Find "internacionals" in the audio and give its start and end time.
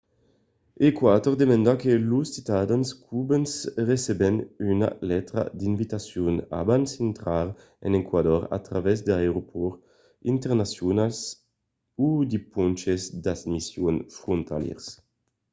10.33-11.19